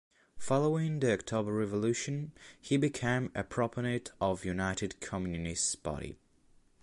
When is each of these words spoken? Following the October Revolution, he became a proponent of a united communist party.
Following 0.39 0.99
the 0.99 1.13
October 1.13 1.51
Revolution, 1.53 2.31
he 2.59 2.75
became 2.75 3.31
a 3.35 3.43
proponent 3.43 4.09
of 4.19 4.41
a 4.41 4.47
united 4.47 4.99
communist 4.99 5.83
party. 5.83 6.17